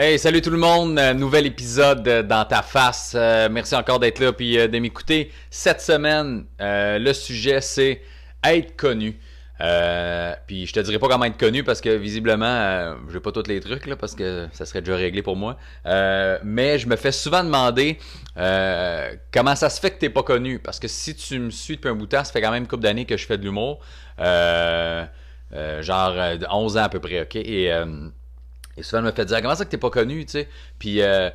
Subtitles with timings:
[0.00, 3.16] Hey, salut tout le monde, euh, nouvel épisode euh, dans ta face.
[3.16, 5.32] Euh, merci encore d'être là puis de m'écouter.
[5.50, 8.02] Cette semaine, le sujet c'est
[8.44, 9.18] être connu.
[10.46, 13.58] puis je te dirai pas comment être connu parce que visiblement, j'ai pas tous les
[13.58, 15.56] trucs là parce que ça serait déjà réglé pour moi.
[16.44, 17.98] mais je me fais souvent demander
[18.36, 20.60] comment ça se fait que t'es pas connu?
[20.60, 22.62] Parce que si tu me suis depuis un bout de temps, ça fait quand même
[22.62, 23.80] une couple d'années que je fais de l'humour,
[24.16, 26.14] genre
[26.52, 27.34] 11 ans à peu près, ok?
[27.34, 27.72] Et
[28.78, 30.48] et souvent, me fait dire comment ça que t'es pas connu, tu sais?
[30.78, 31.30] Puis euh,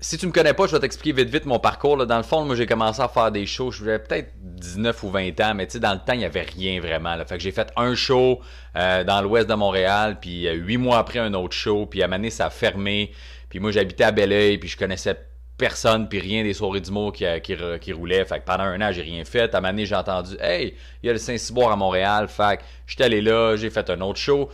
[0.00, 1.96] si tu me connais pas, je vais t'expliquer vite vite mon parcours.
[1.96, 2.04] Là.
[2.04, 3.70] Dans le fond, moi j'ai commencé à faire des shows.
[3.70, 6.42] J'avais peut-être 19 ou 20 ans, mais tu sais, dans le temps, il n'y avait
[6.42, 7.16] rien vraiment.
[7.26, 8.40] Fait que j'ai fait un show
[8.76, 12.08] euh, dans l'ouest de Montréal, puis euh, huit mois après un autre show, puis à
[12.10, 13.12] un ça a fermé.
[13.48, 15.16] Puis moi j'habitais à Belleuil, puis je connaissais
[15.56, 18.24] personne, puis rien des soirées d'humour qui, qui, qui roulaient.
[18.26, 19.54] Fait que pendant un an, j'ai rien fait.
[19.54, 22.28] À un j'ai entendu Hey, il y a le Saint-Cyboire à Montréal.
[22.28, 24.50] Fait que j'étais allé là, j'ai fait un autre show.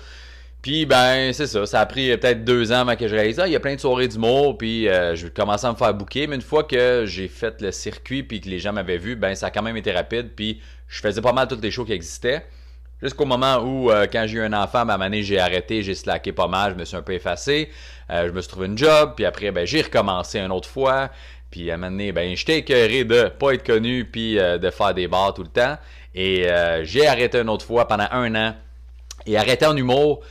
[0.63, 3.49] Puis ben c'est ça, ça a pris peut-être deux ans avant que je réalise, ah,
[3.49, 6.29] il y a plein de soirées d'humour, puis euh, je commençais à me faire bouquer,
[6.29, 9.35] mais une fois que j'ai fait le circuit puis que les gens m'avaient vu, ben
[9.35, 11.93] ça a quand même été rapide, puis je faisais pas mal toutes les shows qui
[11.93, 12.47] existaient.
[13.03, 15.97] Jusqu'au moment où, euh, quand j'ai eu un enfant, ben, à ma j'ai arrêté, j'ai
[15.97, 17.69] slacké pas mal, je me suis un peu effacé,
[18.11, 21.11] euh, je me suis trouvé une job, puis après, ben, j'ai recommencé une autre fois,
[21.51, 24.95] puis à un moment donné, ben, j'étais écœuré de pas être connu, puis de faire
[24.95, 25.77] des bars tout le temps,
[26.15, 26.47] et
[26.85, 28.55] j'ai arrêté une autre fois pendant un an,
[29.27, 30.23] et arrêté en humour,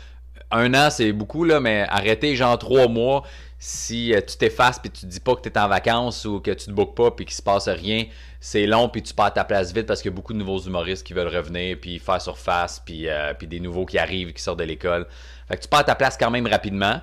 [0.51, 3.23] un an, c'est beaucoup, là, mais arrêter genre trois mois,
[3.63, 6.49] si euh, tu t'effaces puis tu dis pas que tu es en vacances ou que
[6.49, 8.05] tu te bookes pas puis qu'il se passe rien,
[8.39, 10.59] c'est long puis tu perds ta place vite parce qu'il y a beaucoup de nouveaux
[10.59, 14.59] humoristes qui veulent revenir puis faire surface puis, euh, des nouveaux qui arrivent qui sortent
[14.59, 15.05] de l'école.
[15.47, 17.01] Fait que tu perds ta place quand même rapidement.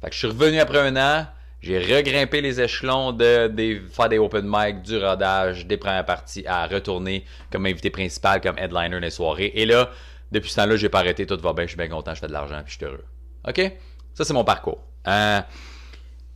[0.00, 1.26] Fait que je suis revenu après un an,
[1.60, 6.44] j'ai regrimpé les échelons de, de, faire des open mic, du rodage, des premières parties
[6.46, 9.52] à retourner comme invité principal, comme headliner des soirées.
[9.54, 9.90] Et là,
[10.32, 12.26] depuis ce temps-là, j'ai pas arrêté, tout va bien, je suis bien content, je fais
[12.26, 13.04] de l'argent, puis je suis heureux.
[13.46, 13.72] OK?
[14.14, 14.82] Ça, c'est mon parcours.
[15.06, 15.40] Euh,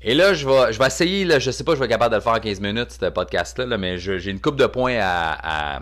[0.00, 2.12] et là, je vais, je vais essayer, là, je sais pas, je vais être capable
[2.12, 5.80] de le faire en 15 minutes, ce podcast-là, mais j'ai une coupe de points à,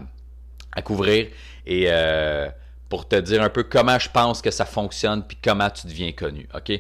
[0.84, 1.28] couvrir
[1.66, 2.48] et euh,
[2.88, 6.12] pour te dire un peu comment je pense que ça fonctionne puis comment tu deviens
[6.12, 6.48] connu.
[6.54, 6.72] OK?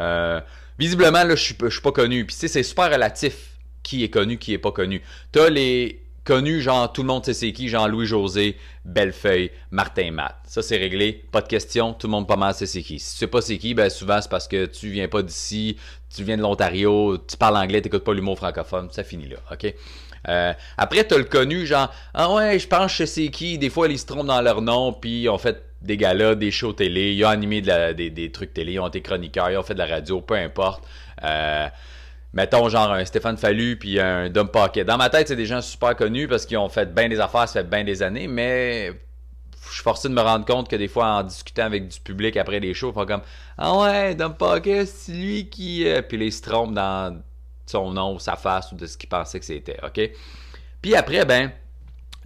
[0.00, 0.40] Euh,
[0.78, 2.26] visiblement, là, je suis, suis pas connu.
[2.26, 5.02] Puis, tu sais, c'est super relatif qui est connu, qui est pas connu.
[5.32, 10.10] Tu as les, connu, genre tout le monde sait c'est qui, Jean-Louis José, Bellefeuille, Martin
[10.10, 10.36] Matt.
[10.46, 12.98] Ça c'est réglé, pas de question, tout le monde pas mal sait c'est qui.
[12.98, 15.76] Si tu sais pas c'est qui, ben souvent c'est parce que tu viens pas d'ici,
[16.14, 19.74] tu viens de l'Ontario, tu parles anglais, t'écoutes pas l'humour francophone, ça finit là, ok?
[20.28, 23.58] Euh, après, t'as le connu, genre, ah ouais, je pense que c'est qui.
[23.58, 26.50] Des fois, ils se trompent dans leur nom, puis ils ont fait des galas, des
[26.50, 29.62] shows télé, ils ont animé des, des, trucs télé, ils ont été chroniqueurs, ils ont
[29.62, 30.82] fait de la radio, peu importe.
[31.22, 31.68] Euh,
[32.34, 34.86] mettons genre un Stéphane Fallu puis un Dom Pocket.
[34.86, 37.48] Dans ma tête, c'est des gens super connus parce qu'ils ont fait bien des affaires,
[37.48, 38.92] ça fait bien des années, mais
[39.68, 42.36] je suis forcé de me rendre compte que des fois, en discutant avec du public
[42.36, 43.22] après les shows, ils comme
[43.56, 45.88] Ah ouais, Dom Pocket, c'est lui qui.
[45.88, 47.22] Euh, puis les se dans
[47.66, 50.00] son nom sa face ou de ce qu'il pensait que c'était, OK?
[50.82, 51.50] Puis après, ben,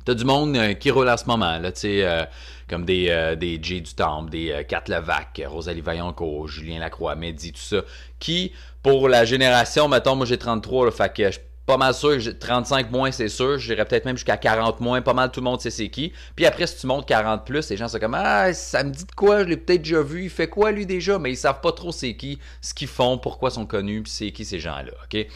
[0.09, 2.25] t'as du monde euh, qui roule en ce moment, là, tu sais, euh,
[2.67, 7.61] comme des, des J du Temple, des Kat Levac, Rosalie Vaillancourt, Julien Lacroix, Mehdi, tout
[7.61, 7.83] ça,
[8.19, 8.53] qui
[8.83, 12.17] pour la génération, mettons, moi j'ai 33, là, fait que je suis pas mal sûr
[12.17, 13.59] que 35 moins, c'est sûr.
[13.59, 15.03] J'irais peut-être même jusqu'à 40 moins.
[15.03, 16.15] Pas mal tout le monde sait c'est qui.
[16.35, 19.05] Puis après, si tu montes 40 plus, les gens sont comme Ah, ça me dit
[19.05, 20.25] de quoi, je l'ai peut-être déjà vu.
[20.25, 21.19] Il fait quoi lui déjà?
[21.19, 24.33] Mais ils savent pas trop c'est qui, ce qu'ils font, pourquoi sont connus, puis c'est
[24.33, 24.93] qui ces gens-là.
[25.05, 25.27] OK?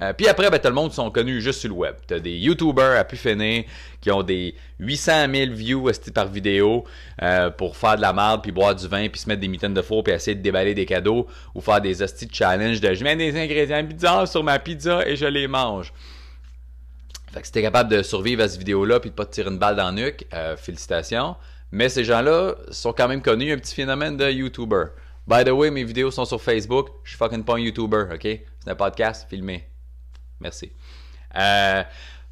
[0.00, 1.96] Euh, puis après, ben, tout le monde sont connus juste sur le web.
[2.08, 3.64] Tu as des YouTubers à pu finir
[4.00, 6.84] qui ont des 800 000 views par vidéo
[7.20, 9.74] euh, pour faire de la merde, puis boire du vin, puis se mettre des mitaines
[9.74, 12.94] de four, puis essayer de déballer des cadeaux, ou faire des hosties de challenge de
[12.94, 15.92] je mets des ingrédients bizarres sur ma pizza et je les mange.
[17.32, 19.50] Fait que si t'es capable de survivre à cette vidéo-là, puis de pas te tirer
[19.50, 21.36] une balle dans le nuque, euh, félicitations.
[21.70, 24.84] Mais ces gens-là sont quand même connus, un petit phénomène de YouTuber.
[25.26, 26.88] By the way, mes vidéos sont sur Facebook.
[27.04, 28.22] Je suis fucking pas un YouTuber, ok?
[28.22, 29.71] C'est un podcast filmé.
[30.42, 30.70] Merci.
[31.36, 31.82] Euh,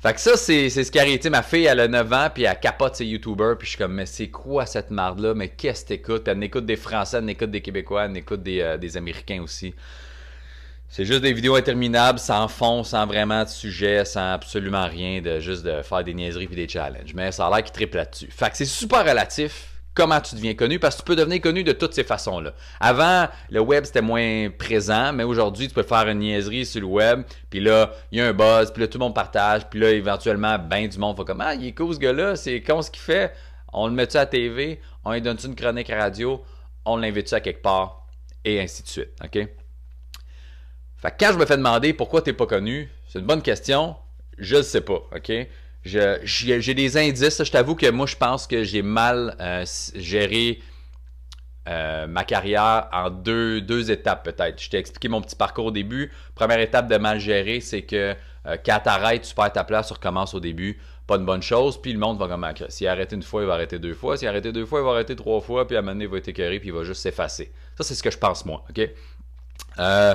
[0.00, 1.20] fait que ça, c'est, ce qui arrive.
[1.30, 3.94] ma fille, elle a 9 ans, puis elle capote ses YouTubers, puis je suis comme,
[3.94, 5.34] mais c'est quoi cette marde-là?
[5.34, 6.26] Mais qu'est-ce que t'écoutes?
[6.26, 9.74] Elle écoute des Français, elle écoute des Québécois, elle écoute des, euh, des Américains aussi.
[10.88, 15.38] C'est juste des vidéos interminables, sans fond, sans vraiment de sujet, sans absolument rien, de
[15.38, 17.14] juste de faire des niaiseries puis des challenges.
[17.14, 18.28] Mais ça a l'air qu'il triple là-dessus.
[18.30, 21.64] Fait que c'est super relatif comment tu deviens connu parce que tu peux devenir connu
[21.64, 22.54] de toutes ces façons-là.
[22.78, 26.86] Avant, le web c'était moins présent, mais aujourd'hui, tu peux faire une niaiserie sur le
[26.86, 29.80] web, puis là, il y a un buzz, puis là, tout le monde partage, puis
[29.80, 32.82] là, éventuellement, ben du monde va comme Ah, il est cool ce gars-là, c'est con
[32.82, 33.32] ce qu'il fait.
[33.72, 36.42] On le met-tu à TV, on lui donne-tu une chronique radio,
[36.84, 38.06] on l'invite-tu à quelque part,
[38.44, 39.10] et ainsi de suite.
[39.22, 39.48] OK?
[40.96, 43.42] Fait que quand je me fais demander pourquoi tu n'es pas connu, c'est une bonne
[43.42, 43.96] question,
[44.38, 45.00] je ne sais pas.
[45.14, 45.32] OK?
[45.84, 47.42] J'ai des indices.
[47.42, 50.60] Je t'avoue que moi, je pense que j'ai mal euh, géré
[51.68, 54.60] euh, ma carrière en deux, deux étapes peut-être.
[54.60, 56.10] Je t'ai expliqué mon petit parcours au début.
[56.34, 58.14] Première étape de mal gérer, c'est que
[58.46, 60.78] euh, quand t'arrêtes, tu perds ta place, tu recommences au début.
[61.06, 63.54] Pas une bonne chose, puis le monde va comme S'il arrête une fois, il va
[63.54, 64.16] arrêter deux fois.
[64.16, 66.10] S'il arrête deux fois, il va arrêter trois fois, puis à un moment donné, il
[66.10, 67.52] va être écœuré, puis il va juste s'effacer.
[67.76, 68.88] Ça, c'est ce que je pense moi, OK?
[69.78, 70.14] Euh,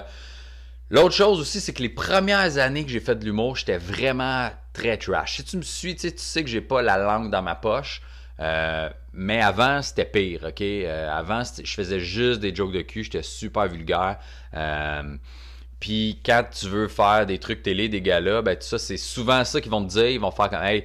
[0.89, 4.50] L'autre chose aussi, c'est que les premières années que j'ai fait de l'humour, j'étais vraiment
[4.75, 5.38] très trash.
[5.38, 8.01] Si tu me suis, tu sais que j'ai pas la langue dans ma poche.
[8.39, 10.62] Euh, mais avant, c'était pire, OK?
[10.62, 14.18] Euh, avant, je faisais juste des jokes de cul, j'étais super vulgaire.
[14.54, 15.16] Euh,
[15.80, 19.45] puis quand tu veux faire des trucs télé, des galas, ben tout ça, c'est souvent
[19.45, 20.10] ça qu'ils vont te dire.
[20.10, 20.83] Ils vont faire comme, hey,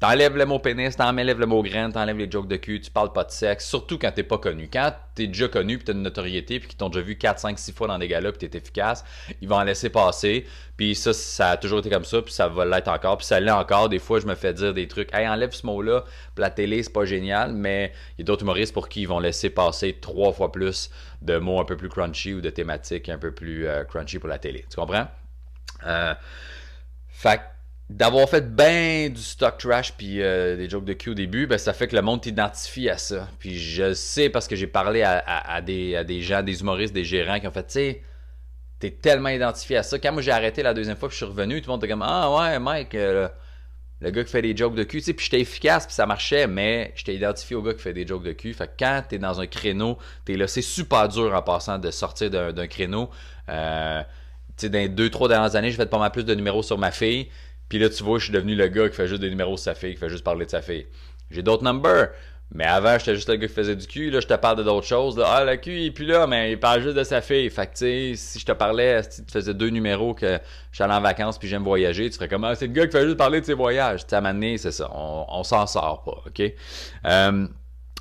[0.00, 3.12] T'enlèves le mot pénis, t'enlèves le mot graine, t'enlèves les jokes de cul, tu parles
[3.12, 4.68] pas de sexe, surtout quand t'es pas connu.
[4.72, 7.58] Quand t'es déjà connu, puis t'as une notoriété, puis qu'ils t'ont déjà vu 4, 5,
[7.58, 9.04] 6 fois dans des galas, puis t'es efficace,
[9.40, 10.46] ils vont en laisser passer.
[10.76, 13.40] Puis ça, ça a toujours été comme ça, puis ça va l'être encore, puis ça
[13.40, 13.88] l'est encore.
[13.88, 16.04] Des fois, je me fais dire des trucs, hey, enlève ce mot-là,
[16.36, 19.18] la télé, c'est pas génial, mais il y a d'autres humoristes pour qui ils vont
[19.18, 20.90] laisser passer trois fois plus
[21.22, 24.28] de mots un peu plus crunchy ou de thématiques un peu plus euh, crunchy pour
[24.28, 24.64] la télé.
[24.70, 25.08] Tu comprends?
[25.84, 26.14] Euh,
[27.08, 27.40] fait
[27.90, 31.56] d'avoir fait bien du stock trash puis euh, des jokes de cul au début, ben,
[31.56, 33.28] ça fait que le monde t'identifie à ça.
[33.38, 37.46] Puis je sais parce que j'ai parlé à, des, gens, des humoristes, des gérants qui
[37.46, 38.02] ont fait, tu sais,
[38.78, 39.98] t'es tellement identifié à ça.
[39.98, 41.90] Quand moi j'ai arrêté la deuxième fois que je suis revenu, tout le monde était
[41.90, 43.28] comme, ah ouais, Mike, euh,
[44.00, 46.04] le gars qui fait des jokes de cul, tu sais, puis j'étais efficace puis ça
[46.04, 48.52] marchait, mais j'étais identifié au gars qui fait des jokes de cul.
[48.52, 49.96] Fait que quand t'es dans un créneau,
[50.26, 53.08] t'es là, c'est super dur en passant de sortir d'un créneau.
[53.48, 54.02] Euh,
[54.58, 56.62] tu sais, dans les deux, trois dernières années, j'ai fait pas mal plus de numéros
[56.62, 57.28] sur ma fille.
[57.68, 59.58] Puis là, tu vois, je suis devenu le gars qui fait juste des numéros de
[59.58, 60.86] sa fille, qui fait juste parler de sa fille.
[61.30, 62.08] J'ai d'autres numbers.
[62.54, 64.10] Mais avant, j'étais juste le gars qui faisait du cul.
[64.10, 65.22] Là, je te parle de d'autres choses.
[65.22, 67.50] Ah, le cul, il est plus là, mais il parle juste de sa fille.
[67.50, 70.38] Fait que, tu sais, si je te parlais, si tu faisais deux numéros que
[70.70, 72.86] je suis allé en vacances puis j'aime voyager, tu ferais comme, ah, c'est le gars
[72.86, 74.06] qui fait juste parler de ses voyages.
[74.06, 74.90] Tu sais, c'est ça.
[74.94, 76.42] On, s'en sort pas, OK?
[77.04, 77.46] Euh,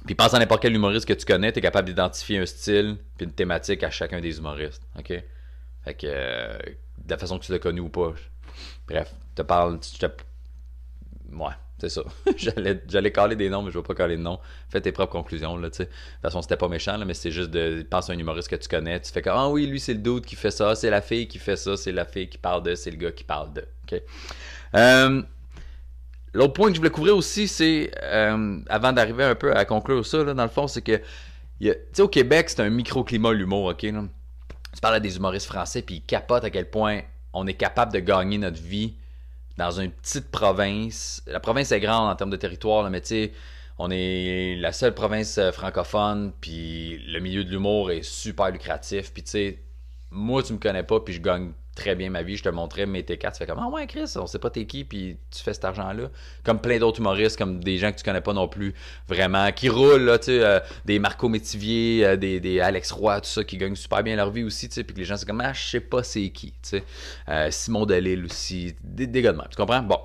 [0.05, 2.97] puis pense à n'importe quel humoriste que tu connais, tu es capable d'identifier un style
[3.17, 5.13] puis une thématique à chacun des humoristes, OK?
[5.83, 6.57] Fait que, euh,
[7.05, 8.13] de la façon que tu l'as connu ou pas.
[8.87, 9.79] Bref, te parle.
[9.79, 10.05] Tu te...
[10.05, 12.01] Ouais, c'est ça.
[12.37, 14.39] j'allais, j'allais des noms, mais je vais pas caler de noms.
[14.69, 15.85] Fais tes propres conclusions, là, tu sais.
[15.85, 17.85] De toute façon, c'était pas méchant, là, mais c'est juste de.
[17.89, 18.99] Pense à un humoriste que tu connais.
[18.99, 20.75] Tu fais comme, ah oui, lui, c'est le dude qui fait ça.
[20.75, 21.77] C'est la fille qui fait ça.
[21.77, 22.75] C'est la fille qui parle de.
[22.75, 23.61] C'est le gars qui parle de.
[23.83, 24.01] OK?
[24.75, 25.21] Euh,
[26.33, 27.91] l'autre point que je voulais couvrir aussi, c'est.
[28.01, 30.99] Euh, avant d'arriver un peu à conclure ça, là, dans le fond, c'est que.
[31.59, 33.83] Tu sais, au Québec, c'est un microclimat, l'humour, OK?
[33.83, 34.03] Là?
[34.73, 37.01] Tu parles à des humoristes français, puis ils capotent à quel point
[37.37, 38.95] on est capable de gagner notre vie
[39.57, 41.21] dans une petite province.
[41.27, 43.31] La province est grande en termes de territoire, mais tu sais,
[43.77, 49.13] on est la seule province euh, francophone, puis le milieu de l'humour est super lucratif.
[49.13, 49.59] Puis tu sais,
[50.09, 52.35] moi, tu me connais pas, puis je gagne très bien ma vie.
[52.35, 53.31] Je te montrais mes T4.
[53.31, 55.63] Tu fais comme, ah ouais, Chris, on sait pas t'es qui, puis tu fais cet
[55.63, 56.09] argent-là.
[56.43, 58.73] Comme plein d'autres humoristes, comme des gens que tu connais pas non plus
[59.07, 63.21] vraiment, qui roulent, là, tu sais, euh, des Marco Métivier, euh, des, des, Alex Roy,
[63.21, 65.17] tout ça, qui gagnent super bien leur vie aussi, tu sais, puis que les gens,
[65.17, 66.83] c'est comme, ah, je sais pas c'est qui, tu sais.
[67.29, 69.81] Euh, Simon Delille aussi, des, des gars de même, tu comprends?
[69.81, 69.99] Bon.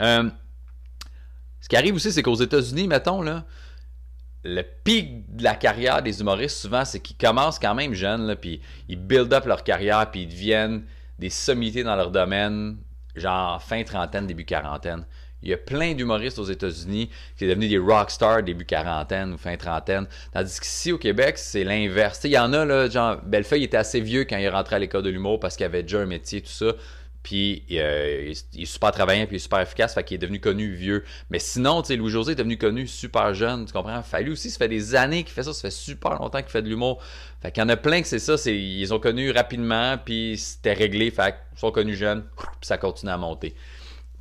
[0.00, 3.44] ce qui arrive aussi, c'est qu'aux États-Unis, mettons, là,
[4.44, 8.62] le pic de la carrière des humoristes, souvent, c'est qu'ils commencent quand même jeunes, puis
[8.88, 10.84] ils build up leur carrière, puis ils deviennent
[11.18, 12.78] des sommités dans leur domaine,
[13.14, 15.04] genre fin trentaine, début quarantaine.
[15.42, 19.34] Il y a plein d'humoristes aux États-Unis qui sont devenus des rock stars début quarantaine
[19.34, 20.06] ou fin trentaine.
[20.32, 22.20] Tandis qu'ici au Québec, c'est l'inverse.
[22.24, 25.04] Il y en a, là, genre, Bellefeuille était assez vieux quand il rentré à l'école
[25.04, 26.72] de l'humour parce qu'il avait déjà un métier, tout ça.
[27.22, 30.40] Puis euh, il est super travaillant, puis il est super efficace, fait qu'il est devenu
[30.40, 31.04] connu vieux.
[31.30, 34.02] Mais sinon, tu sais, Louis-José est devenu connu super jeune, tu comprends?
[34.02, 36.62] Fallu aussi, ça fait des années qu'il fait ça, ça fait super longtemps qu'il fait
[36.62, 37.02] de l'humour.
[37.42, 40.38] Fait qu'il y en a plein que c'est ça, c'est, ils ont connu rapidement, puis
[40.38, 43.54] c'était réglé, fait qu'ils sont connus jeunes, puis ça continue à monter.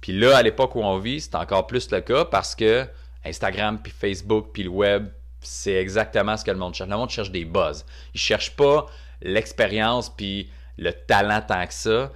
[0.01, 2.87] Puis là, à l'époque où on vit, c'est encore plus le cas parce que
[3.23, 5.07] Instagram, puis Facebook, puis le web,
[5.41, 6.89] c'est exactement ce que le monde cherche.
[6.89, 7.85] Le monde cherche des buzz.
[8.13, 8.85] Ils cherchent pas
[9.21, 12.11] l'expérience, puis le talent tant que ça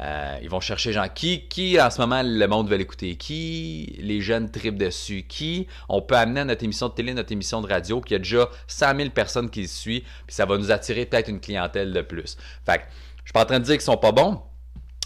[0.00, 3.96] euh, ils vont chercher genre qui, qui en ce moment le monde veut l'écouter, qui?
[4.00, 5.68] Les jeunes tripent dessus, qui?
[5.88, 8.48] On peut amener à notre émission de télé, notre émission de radio, qui a déjà
[8.66, 12.02] 100 000 personnes qui le suivent, puis ça va nous attirer peut-être une clientèle de
[12.02, 12.36] plus.
[12.66, 12.84] Fait que,
[13.18, 14.42] je suis pas en train de dire qu'ils sont pas bons,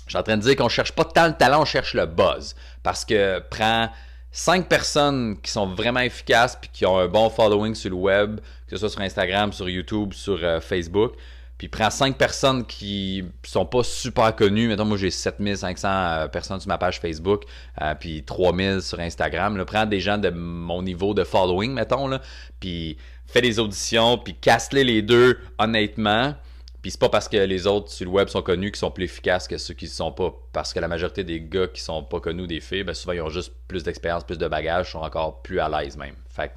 [0.07, 2.07] je suis en train de dire qu'on cherche pas tant le talent, on cherche le
[2.07, 2.57] buzz.
[2.83, 3.90] Parce que prend
[4.33, 8.40] 5 personnes qui sont vraiment efficaces puis qui ont un bon following sur le web,
[8.66, 11.12] que ce soit sur Instagram, sur YouTube, sur euh, Facebook,
[11.59, 14.69] puis prends cinq personnes qui sont pas super connues.
[14.69, 17.43] Mettons, moi, j'ai 7500 euh, personnes sur ma page Facebook,
[17.83, 19.62] euh, puis 3000 sur Instagram.
[19.67, 22.21] Prends des gens de mon niveau de following, mettons, là,
[22.61, 22.97] puis
[23.27, 26.35] fais des auditions, puis casse-les les deux honnêtement.
[26.81, 29.05] Puis c'est pas parce que les autres sur le web sont connus qui sont plus
[29.05, 30.33] efficaces que ceux qui ne sont pas.
[30.53, 33.21] Parce que la majorité des gars qui sont pas connus des filles, ben souvent ils
[33.21, 36.15] ont juste plus d'expérience, plus de bagages, sont encore plus à l'aise même.
[36.31, 36.53] Fait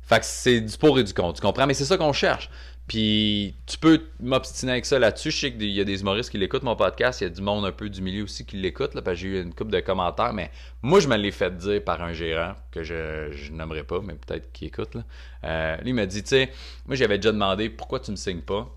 [0.00, 1.66] Fait que c'est du pour et du contre, tu comprends?
[1.66, 2.48] Mais c'est ça qu'on cherche.
[2.86, 5.32] Puis tu peux m'obstiner avec ça là-dessus.
[5.32, 7.20] Je sais qu'il y a des humoristes qui l'écoutent, mon podcast.
[7.20, 9.52] Il y a du monde un peu du milieu aussi qui l'écoute, j'ai eu une
[9.52, 10.32] couple de commentaires.
[10.32, 10.52] Mais
[10.82, 14.14] moi, je me l'ai fait dire par un gérant que je, je nommerai pas, mais
[14.14, 14.94] peut-être qu'il écoute.
[14.94, 15.04] Là.
[15.44, 16.52] Euh, lui, il m'a dit, tu sais,
[16.86, 18.68] moi, j'avais déjà demandé pourquoi tu me signes pas.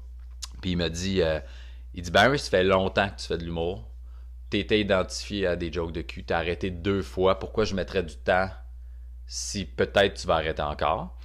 [0.61, 1.39] Puis il m'a dit, euh,
[1.93, 3.87] il dit, ben, ça fait longtemps que tu fais de l'humour.
[4.49, 6.23] T'étais identifié à des jokes de cul.
[6.23, 7.37] T'as arrêté deux fois.
[7.37, 8.49] Pourquoi je mettrais du temps
[9.27, 11.15] si peut-être tu vas arrêter encore?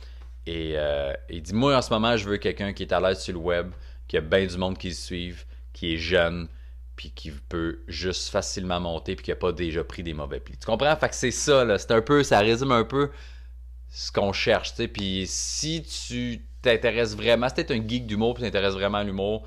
[0.46, 3.20] Et euh, il dit Moi, en ce moment, je veux quelqu'un qui est à l'aise
[3.20, 3.72] sur le web,
[4.08, 6.48] qui a bien du monde qui le suive, qui est jeune,
[6.96, 10.56] puis qui peut juste facilement monter, puis qui n'a pas déjà pris des mauvais plis.
[10.58, 10.94] Tu comprends?
[10.96, 11.78] Fait que c'est ça, là.
[11.78, 13.10] C'est un peu, ça résume un peu
[13.88, 14.88] ce qu'on cherche, tu sais.
[14.88, 19.46] Puis si tu t'intéresses vraiment, si t'es un geek d'humour, puis t'intéresses vraiment à l'humour,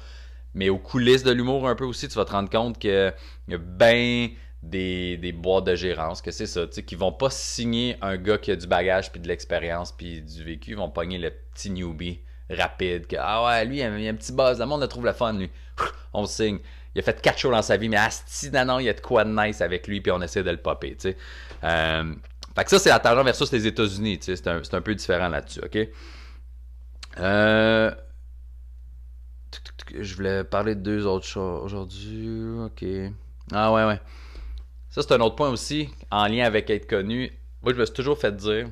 [0.54, 3.14] mais aux coulisses de l'humour un peu aussi, tu vas te rendre compte qu'il
[3.48, 4.30] y a bien
[4.64, 8.18] des, des, boîtes de gérance, que c'est ça, tu sais, qui vont pas signer un
[8.18, 11.32] gars qui a du bagage, puis de l'expérience, puis du vécu, ils vont pogner le
[11.54, 14.82] petit newbie rapide, que ah ouais, lui, il a, a un petit buzz, le monde
[14.82, 15.50] le trouve la fun, lui.
[16.14, 16.60] On le signe.
[16.96, 18.94] Il a fait quatre shows dans sa vie, mais asti, non, non, il y a
[18.94, 21.18] de quoi de nice avec lui, puis on essaie de le popper, tu sais.
[21.64, 22.16] Euh,
[22.56, 24.96] fait que ça, c'est la tangente versus les États-Unis, tu sais, c'est un, un, peu
[24.96, 25.78] différent là-dessus, ok?
[27.20, 27.92] Euh,
[30.00, 32.30] je voulais parler de deux autres choses aujourd'hui,
[32.66, 32.84] ok.
[33.52, 34.00] Ah ouais, ouais.
[34.98, 37.32] Ça, c'est un autre point aussi, en lien avec être connu.
[37.62, 38.68] Moi, je me suis toujours fait dire,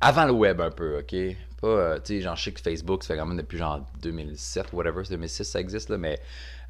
[0.00, 1.14] avant le web un peu, ok?
[1.60, 4.72] Pas, euh, tu sais, je sais que Facebook, ça fait quand même depuis genre 2007,
[4.72, 6.18] whatever, 2006, ça existe, là, mais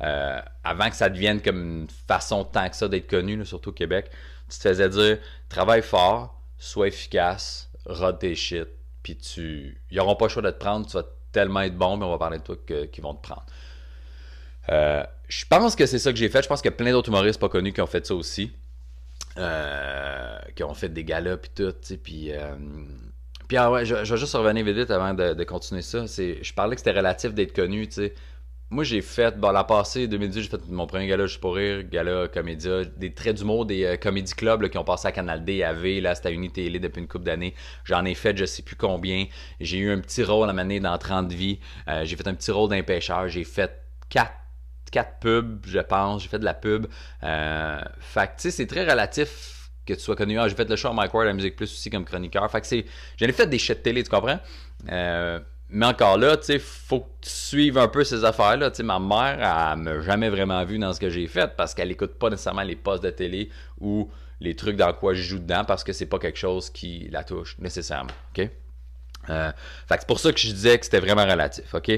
[0.01, 3.73] euh, avant que ça devienne comme une façon tant que ça d'être connu, surtout au
[3.73, 4.11] Québec,
[4.51, 8.67] tu te faisais dire, travaille fort, sois efficace, rode tes shit,
[9.05, 9.81] puis tu.
[9.93, 12.11] Ils n'auront pas le choix de te prendre, tu vas tellement être bon, mais on
[12.11, 13.47] va parler de toi qu'ils vont te prendre.
[14.71, 16.43] Euh, je pense que c'est ça que j'ai fait.
[16.43, 18.53] Je pense qu'il y a plein d'autres humoristes pas connus qui ont fait ça aussi.
[19.37, 22.33] Euh, qui ont fait des galas puis tout, tu sais, puis...
[22.33, 22.55] Euh,
[23.49, 26.07] puis ah ouais, je, vais juste revenir vite, avant de, continuer ça.
[26.07, 27.87] Je parlais que c'était relatif d'être connu.
[28.71, 31.83] Moi, j'ai fait, bon, la passée, 2018, j'ai fait mon premier gala Juste pour rire,
[31.85, 36.01] gala comédia, des traits d'humour, des comédie clubs qui ont passé à Canal D, AV,
[36.01, 37.55] là, c'était à Unité Télé depuis une couple d'années.
[37.85, 39.27] J'en ai fait je sais plus combien.
[39.61, 41.61] J'ai eu un petit rôle à mener dans 30 vies.
[42.05, 43.29] J'ai fait un petit rôle d'un pêcheur.
[43.29, 43.71] J'ai fait
[44.09, 44.33] quatre
[44.91, 46.23] quatre pubs, je pense.
[46.23, 46.87] J'ai fait de la pub.
[47.23, 50.39] Euh, fait tu sais, c'est très relatif que tu sois connu.
[50.39, 52.51] Ah, j'ai fait le show à Mike Ward à Musique Plus aussi comme chroniqueur.
[52.51, 52.85] Fait que c'est...
[53.17, 54.41] J'en ai fait des de télé, tu comprends?
[54.91, 58.71] Euh, mais encore là, tu sais, faut que tu suives un peu ces affaires-là.
[58.71, 61.75] Tu sais, ma mère, elle m'a jamais vraiment vu dans ce que j'ai fait parce
[61.75, 63.51] qu'elle écoute pas nécessairement les postes de télé
[63.81, 64.11] ou
[64.41, 67.25] les trucs dans quoi je joue dedans parce que c'est pas quelque chose qui la
[67.25, 68.13] touche nécessairement.
[68.37, 68.49] OK?
[69.31, 69.53] Euh,
[69.89, 71.75] fait c'est pour ça que je disais que c'était vraiment relatif.
[71.75, 71.91] OK?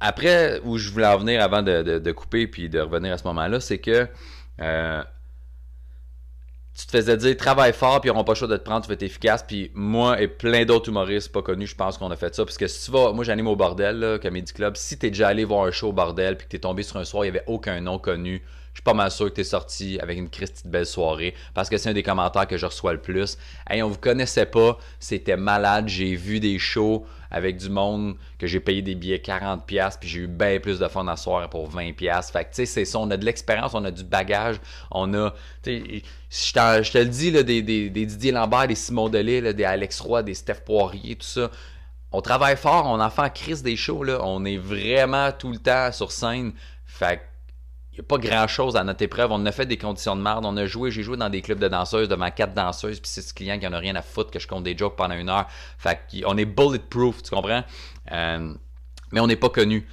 [0.00, 3.60] Après, où je voulais en venir avant de, couper puis de revenir à ce moment-là,
[3.60, 4.06] c'est que
[4.60, 5.02] euh,
[6.78, 8.82] tu te faisais dire travaille fort puis ils n'auront pas le choix de te prendre,
[8.82, 9.44] tu vas être efficace.
[9.46, 12.44] Puis moi et plein d'autres humoristes pas connus, je pense qu'on a fait ça.
[12.44, 15.10] Parce que si tu vas, moi j'anime au bordel, là, Comedy Club, si tu es
[15.10, 17.24] déjà allé voir un show au bordel puis que tu es tombé sur un soir,
[17.24, 18.42] il n'y avait aucun nom connu,
[18.78, 21.68] je suis pas mal sûr que tu es sorti avec une Christie belle soirée parce
[21.68, 23.36] que c'est un des commentaires que je reçois le plus.
[23.68, 28.46] Hey, on vous connaissait pas, c'était malade, j'ai vu des shows avec du monde que
[28.46, 31.68] j'ai payé des billets 40$ puis j'ai eu bien plus de fun à soir pour
[31.68, 32.30] 20$.
[32.30, 34.60] Fait que tu sais, c'est ça, on a de l'expérience, on a du bagage,
[34.92, 39.54] on a, tu sais, je te le dis, là, des, Didier Lambert, des Simon Delay,
[39.54, 41.50] des Alex Roy, des Steph Poirier, tout ça.
[42.12, 44.20] On travaille fort, on en fait en crise des shows, là.
[44.22, 46.52] On est vraiment tout le temps sur scène.
[46.86, 47.22] Fait
[48.00, 49.30] a pas grand chose à notre épreuve.
[49.32, 50.44] On a fait des conditions de merde.
[50.44, 53.32] On a joué, j'ai joué dans des clubs de danseuses devant quatre danseuses, puis six
[53.32, 55.46] clients qui en a rien à foutre que je compte des jokes pendant une heure.
[55.78, 57.64] Fait qu'on est bulletproof, tu comprends?
[58.12, 58.54] Euh,
[59.12, 59.86] mais on n'est pas connu.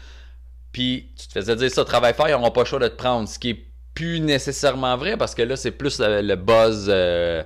[0.72, 2.96] Puis tu te faisais dire ça, travail fort, ils n'auront pas le choix de te
[2.96, 3.28] prendre.
[3.28, 7.44] Ce qui est plus nécessairement vrai parce que là, c'est plus le, buzz euh,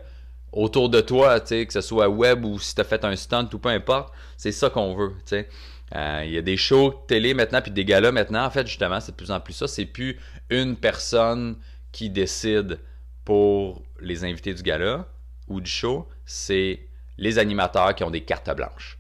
[0.52, 3.60] autour de toi, que ce soit web ou si tu as fait un stunt ou
[3.60, 4.14] peu importe.
[4.36, 5.14] C'est ça qu'on veut.
[5.26, 5.48] sais.
[5.96, 8.46] Euh, il y a des shows télé maintenant, puis des galas maintenant.
[8.46, 9.68] En fait, justement, c'est de plus en plus ça.
[9.68, 10.20] C'est plus
[10.50, 11.58] une personne
[11.92, 12.80] qui décide
[13.26, 15.08] pour les invités du gala
[15.48, 16.08] ou du show.
[16.26, 16.80] C'est
[17.18, 18.98] les animateurs qui ont des cartes blanches.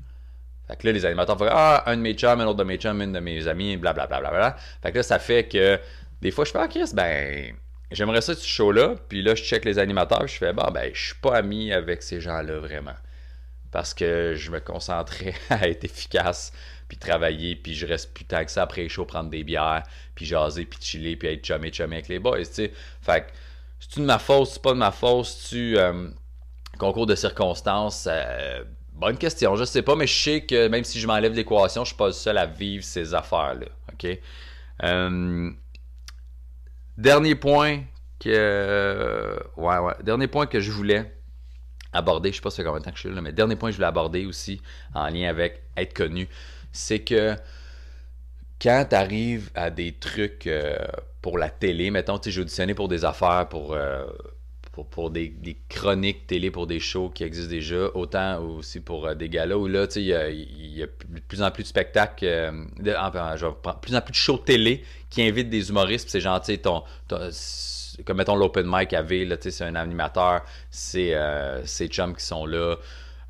[0.67, 2.77] Fait que là, les animateurs font Ah, un de mes chums, un autre de mes
[2.77, 4.19] chums, une de mes amis, blablabla.
[4.19, 5.79] Bla, bla, bla, Fait que là, ça fait que
[6.21, 7.55] des fois, je fais Ah, Chris, ben,
[7.91, 8.95] j'aimerais ça, ce show-là.
[9.07, 12.03] Puis là, je check les animateurs, je fais Bah, ben, je suis pas ami avec
[12.03, 12.95] ces gens-là vraiment.
[13.71, 16.51] Parce que je me concentrais à être efficace
[16.89, 19.83] puis travailler, puis je reste plus tard que ça après les shows, prendre des bières,
[20.15, 22.73] puis jaser, puis chiller, puis être chumé, chumé avec les boys, tu sais.
[23.01, 23.31] Fait que,
[23.79, 26.09] c'est-tu de ma faute, c'est pas de ma faute, tu euh,
[26.79, 30.99] concours de circonstances, euh, bonne question, je sais pas, mais je sais que même si
[30.99, 34.17] je m'enlève l'équation, je suis pas le seul à vivre ces affaires-là, ok?
[34.83, 35.51] Euh,
[36.97, 37.83] dernier point
[38.19, 39.39] que...
[39.57, 41.18] ouais, ouais, dernier point que je voulais
[41.93, 43.69] aborder, je sais pas ça combien de temps que je suis là, mais dernier point
[43.69, 44.61] que je voulais aborder aussi
[44.93, 46.27] en lien avec être connu,
[46.71, 47.35] c'est que
[48.61, 50.75] quand tu arrives à des trucs euh,
[51.21, 54.05] pour la télé, mettons, tu sais, j'ai auditionné pour des affaires, pour, euh,
[54.73, 59.07] pour, pour des, des chroniques télé, pour des shows qui existent déjà, autant aussi pour
[59.07, 61.51] euh, des galas où là, tu sais, il y a, y a de plus en
[61.51, 62.25] plus de spectacles,
[62.79, 66.09] de, enfin, je vais prendre- plus en plus de shows télé qui invitent des humoristes,
[66.09, 67.29] c'est genre, sais, ton, ton-
[68.05, 72.45] comme mettons l'Open Mic à V, c'est un animateur, c'est euh, ces chums qui sont
[72.45, 72.75] là.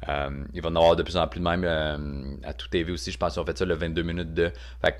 [0.08, 2.92] Euh, il va en avoir de plus en plus de même euh, à tout TV
[2.92, 3.12] aussi.
[3.12, 4.52] Je pense qu'ils ont fait ça le 22 minutes de.
[4.82, 4.98] Fait que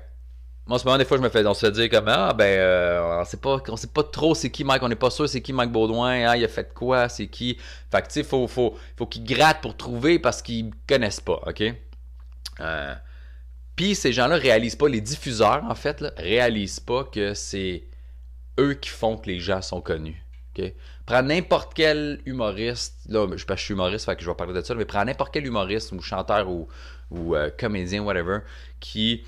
[0.66, 2.34] moi, en ce moment, des fois, je me fais, on se fait dire comme Ah,
[2.34, 5.10] ben, euh, on sait pas, on sait pas trop c'est qui Mike, on n'est pas
[5.10, 7.56] sûr c'est qui Mike Baudouin, ah, il a fait quoi, c'est qui.
[7.90, 11.40] Fait que, tu sais, faut, faut, faut qu'ils grattent pour trouver parce qu'ils connaissent pas,
[11.46, 11.62] OK?
[13.74, 17.84] Puis ces gens-là réalisent pas, les diffuseurs, en fait, là, réalisent pas que c'est
[18.58, 20.22] eux qui font que les gens sont connus.
[20.54, 20.72] OK?
[21.06, 24.60] Prends n'importe quel humoriste, là, je, je suis humoriste, fait que je vais parler de
[24.60, 26.68] ça, mais prends n'importe quel humoriste ou chanteur ou,
[27.10, 28.38] ou euh, comédien, whatever,
[28.78, 29.24] qui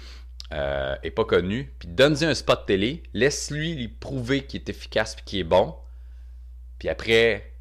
[0.53, 5.15] euh, est pas connu, puis donne-lui un spot télé, laisse-lui lui prouver qu'il est efficace
[5.15, 5.75] puis qu'il est bon,
[6.79, 7.53] puis après,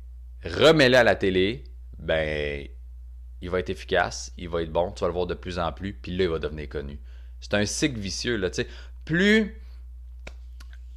[0.44, 1.64] remets-le à la télé,
[1.98, 2.68] ben,
[3.42, 5.72] il va être efficace, il va être bon, tu vas le voir de plus en
[5.72, 7.00] plus, puis là, il va devenir connu.
[7.40, 8.68] C'est un cycle vicieux, là, tu sais.
[9.06, 9.61] Plus,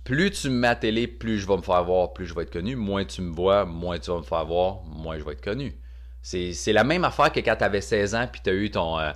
[0.04, 2.42] plus tu me mets à télé, plus je vais me faire voir, plus je vais
[2.42, 2.76] être connu.
[2.76, 5.74] Moins tu me vois, moins tu vas me faire voir, moins je vais être connu.
[6.22, 8.98] C'est la même affaire que quand tu avais 16 ans, puis tu as eu ton,
[8.98, 9.10] euh,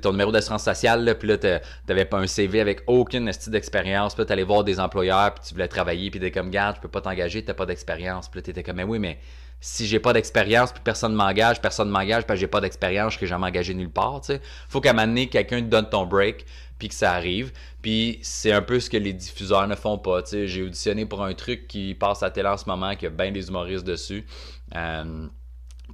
[0.00, 1.48] ton numéro d'assurance sociale, là, puis là, tu
[1.88, 5.34] n'avais pas un CV avec aucune style d'expérience, puis là, tu allais voir des employeurs,
[5.34, 8.28] puis tu voulais travailler, puis tu comme, garde, je peux pas t'engager, tu pas d'expérience.
[8.28, 9.18] Puis là, tu étais comme, mais oui, mais
[9.60, 13.26] si j'ai pas d'expérience, puis personne m'engage, personne m'engage, parce j'ai pas d'expérience, je serai
[13.26, 14.40] jamais engagé nulle part, tu sais.
[14.68, 16.44] Faut qu'à un moment donné, quelqu'un te donne ton break,
[16.78, 17.52] puis que ça arrive.
[17.82, 20.22] Puis c'est un peu ce que les diffuseurs ne font pas.
[20.30, 23.32] J'ai auditionné pour un truc qui passe à télé en ce moment, qui a bien
[23.32, 24.26] des humoristes dessus.
[24.74, 25.26] Euh,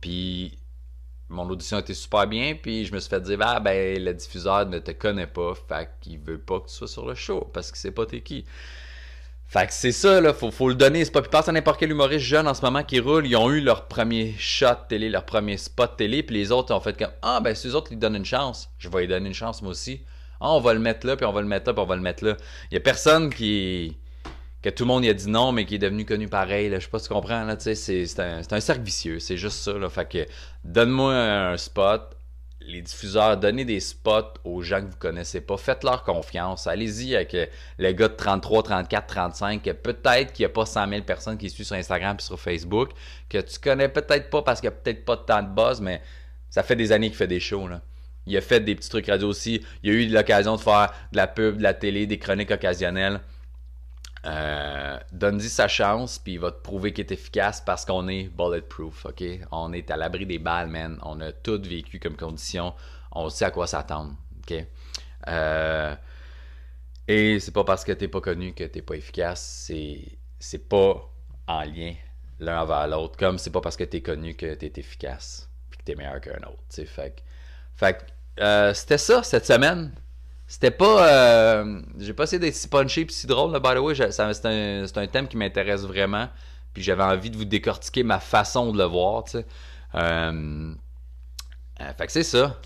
[0.00, 0.58] puis
[1.28, 4.66] mon audition était super bien, puis je me suis fait dire, ah ben, le diffuseur
[4.66, 7.70] ne te connaît pas, fait qu'il veut pas que tu sois sur le show, parce
[7.70, 8.44] qu'il sait pas t'es qui.
[9.46, 11.04] Fait que c'est ça, là, faut, le donner.
[11.04, 13.36] C'est pas, puis pense à n'importe quel humoriste jeune en ce moment qui roule, ils
[13.36, 16.96] ont eu leur premier shot télé, leur premier spot télé, puis les autres ont fait
[16.96, 19.34] comme, ah ben, si les autres ils donnent une chance, je vais lui donner une
[19.34, 20.04] chance moi aussi.
[20.42, 21.96] Ah, on va le mettre là, puis on va le mettre là, puis on va
[21.96, 22.36] le mettre là.
[22.70, 23.96] Il y a personne qui
[24.62, 26.70] que tout le monde y a dit non, mais qui est devenu connu pareil.
[26.70, 26.78] Là.
[26.78, 27.44] Je sais pas si tu comprends.
[27.44, 29.18] Là, c'est, un, c'est un cercle vicieux.
[29.18, 29.72] C'est juste ça.
[29.90, 30.26] Fait que
[30.64, 32.16] donne-moi un spot.
[32.64, 35.56] Les diffuseurs, donnez des spots aux gens que vous connaissez pas.
[35.56, 36.68] Faites-leur confiance.
[36.68, 37.46] Allez-y avec euh,
[37.78, 39.62] le gars de 33, 34, 35.
[39.62, 42.38] que Peut-être qu'il n'y a pas 100 000 personnes qui suivent sur Instagram et sur
[42.38, 42.90] Facebook.
[43.28, 46.02] Que tu connais peut-être pas parce qu'il n'y a peut-être pas temps de buzz, mais
[46.50, 47.66] ça fait des années qu'il fait des shows.
[47.66, 47.82] Là.
[48.26, 49.64] Il a fait des petits trucs radio aussi.
[49.82, 53.20] Il a eu l'occasion de faire de la pub, de la télé, des chroniques occasionnelles.
[54.24, 58.28] Euh, Donne-y sa chance, puis il va te prouver qu'il est efficace parce qu'on est
[58.28, 59.24] bulletproof, ok?
[59.50, 60.98] On est à l'abri des balles, man.
[61.02, 62.74] On a tout vécu comme condition.
[63.10, 64.64] On sait à quoi s'attendre, ok?
[65.28, 65.94] Euh,
[67.08, 69.68] et c'est pas parce que t'es pas connu que t'es pas efficace.
[70.38, 71.10] C'est, pas
[71.48, 71.94] en lien
[72.38, 73.16] l'un envers l'autre.
[73.16, 76.38] Comme c'est pas parce que t'es connu que t'es efficace puis que t'es meilleur qu'un
[76.46, 77.14] autre, tu sais.
[77.76, 79.92] Fait que, euh, c'était ça cette semaine.
[80.46, 81.08] C'était pas.
[81.08, 83.94] euh, j'ai pas essayé d'être si punché pis si drôle, là, by the way.
[83.94, 86.28] C'est un thème qui m'intéresse vraiment.
[86.74, 89.46] Puis j'avais envie de vous décortiquer ma façon de le voir, tu sais.
[89.94, 90.74] Euh,
[91.80, 92.58] euh, fait que c'est ça.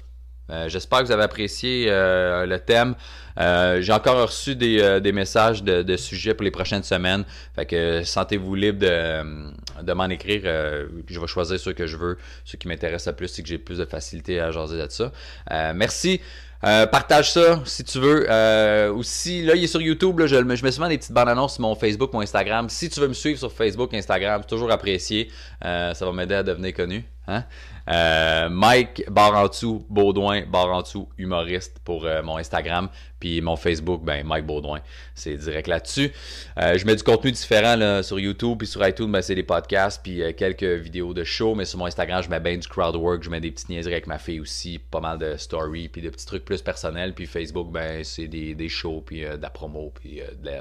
[0.51, 2.95] Euh, J'espère que vous avez apprécié euh, le thème.
[3.39, 7.25] Euh, J'ai encore reçu des, des messages de, de sujets pour les prochaines semaines.
[7.55, 10.43] Fait que sentez-vous libre de, de m'en écrire.
[10.45, 13.59] Je vais choisir ceux que je veux, ceux qui m'intéressent le plus, c'est que j'ai
[13.59, 15.13] plus de facilité à jaser de ça.
[15.75, 16.21] Merci.
[16.63, 18.27] Partage ça si tu veux.
[18.29, 20.19] Euh, aussi, là, il est sur YouTube.
[20.23, 22.69] Je, je mets souvent des petites bandes annonces sur mon Facebook, mon Instagram.
[22.71, 25.29] Si tu veux me suivre sur Facebook, Instagram, toujours apprécié.
[25.61, 27.05] Ça va m'aider à devenir connu.
[27.29, 27.45] Hein?
[27.89, 32.89] Euh, Mike, barre en dessous, Baudouin, barre en dessous, humoriste pour euh, mon Instagram.
[33.21, 34.81] Puis mon Facebook, ben Mike Baudouin.
[35.15, 36.13] C'est direct là-dessus.
[36.59, 38.59] Euh, je mets du contenu différent sur YouTube.
[38.59, 40.03] Puis sur iTunes, ben, c'est des podcasts.
[40.03, 41.55] Puis quelques vidéos de show.
[41.55, 43.23] Mais sur mon Instagram, je mets bien du crowd work.
[43.23, 44.79] Je mets des petites niaiseries avec ma fille aussi.
[44.79, 45.89] Pas mal de stories.
[45.89, 47.15] Puis des petits trucs plus personnels.
[47.15, 49.03] Puis Facebook, ben c'est des, shows.
[49.07, 49.93] Puis de la promo.
[49.95, 50.61] Puis de, la,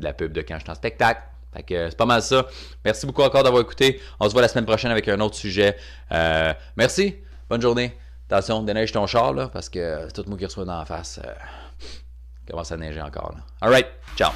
[0.00, 1.22] de la pub de quand je suis en spectacle.
[1.52, 2.46] Fait que c'est pas mal ça.
[2.84, 4.00] Merci beaucoup encore d'avoir écouté.
[4.20, 5.76] On se voit la semaine prochaine avec un autre sujet.
[6.12, 7.16] Euh, merci.
[7.48, 7.96] Bonne journée.
[8.30, 11.20] Attention, déneige ton char là, parce que tout le monde qui reçoit dans la face.
[11.24, 11.32] Euh,
[12.48, 13.34] commence à neiger encore.
[13.60, 13.86] Alright,
[14.16, 14.30] ciao.